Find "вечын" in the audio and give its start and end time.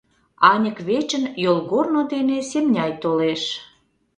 0.87-1.23